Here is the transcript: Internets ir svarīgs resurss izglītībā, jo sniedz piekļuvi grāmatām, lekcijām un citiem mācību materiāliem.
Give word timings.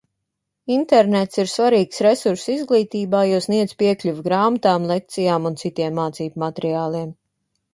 Internets 0.75 1.41
ir 1.43 1.49
svarīgs 1.55 2.01
resurss 2.05 2.47
izglītībā, 2.53 3.21
jo 3.33 3.41
sniedz 3.47 3.75
piekļuvi 3.83 4.25
grāmatām, 4.29 4.89
lekcijām 4.93 5.47
un 5.51 5.61
citiem 5.65 6.01
mācību 6.03 6.43
materiāliem. 6.47 7.15